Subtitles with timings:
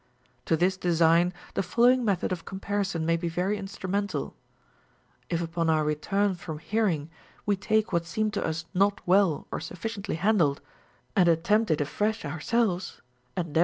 [0.45, 4.35] To this design the following method of com parison may be very instrumental;
[5.29, 7.11] if upon our return from hearing
[7.47, 10.59] Λνο take what seemed to us not well or suf ficiently handled,
[11.15, 13.01] and attempt it afresh ourselves, endeav• 448
[13.37, 13.57] OF HEARING.